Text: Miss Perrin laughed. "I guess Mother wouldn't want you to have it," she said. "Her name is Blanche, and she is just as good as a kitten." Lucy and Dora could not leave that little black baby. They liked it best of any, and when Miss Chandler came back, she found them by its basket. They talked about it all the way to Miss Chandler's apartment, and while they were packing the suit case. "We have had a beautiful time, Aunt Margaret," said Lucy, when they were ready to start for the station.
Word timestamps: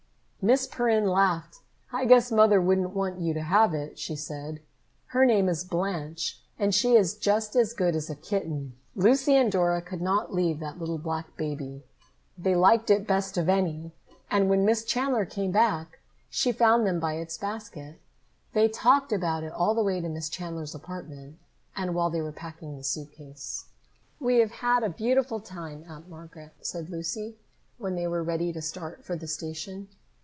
Miss 0.43 0.65
Perrin 0.65 1.07
laughed. 1.07 1.59
"I 1.93 2.05
guess 2.05 2.31
Mother 2.31 2.59
wouldn't 2.59 2.95
want 2.95 3.21
you 3.21 3.31
to 3.35 3.43
have 3.43 3.75
it," 3.75 3.99
she 3.99 4.15
said. 4.15 4.59
"Her 5.09 5.23
name 5.23 5.47
is 5.47 5.63
Blanche, 5.63 6.39
and 6.57 6.73
she 6.73 6.95
is 6.95 7.13
just 7.15 7.55
as 7.55 7.73
good 7.73 7.95
as 7.95 8.09
a 8.09 8.15
kitten." 8.15 8.73
Lucy 8.95 9.35
and 9.35 9.51
Dora 9.51 9.83
could 9.83 10.01
not 10.01 10.33
leave 10.33 10.59
that 10.59 10.79
little 10.79 10.97
black 10.97 11.37
baby. 11.37 11.83
They 12.39 12.55
liked 12.55 12.89
it 12.89 13.05
best 13.05 13.37
of 13.37 13.49
any, 13.49 13.91
and 14.31 14.49
when 14.49 14.65
Miss 14.65 14.83
Chandler 14.83 15.25
came 15.25 15.51
back, 15.51 15.99
she 16.27 16.51
found 16.51 16.87
them 16.87 16.99
by 16.99 17.17
its 17.17 17.37
basket. 17.37 17.99
They 18.53 18.67
talked 18.67 19.11
about 19.13 19.43
it 19.43 19.53
all 19.53 19.75
the 19.75 19.83
way 19.83 20.01
to 20.01 20.09
Miss 20.09 20.27
Chandler's 20.27 20.73
apartment, 20.73 21.37
and 21.75 21.93
while 21.93 22.09
they 22.09 22.21
were 22.23 22.31
packing 22.31 22.75
the 22.75 22.83
suit 22.83 23.11
case. 23.11 23.65
"We 24.19 24.37
have 24.39 24.49
had 24.53 24.81
a 24.83 24.89
beautiful 24.89 25.39
time, 25.39 25.85
Aunt 25.87 26.09
Margaret," 26.09 26.53
said 26.61 26.89
Lucy, 26.89 27.35
when 27.77 27.93
they 27.93 28.07
were 28.07 28.23
ready 28.23 28.51
to 28.51 28.61
start 28.63 29.05
for 29.05 29.15
the 29.15 29.27
station. 29.27 29.87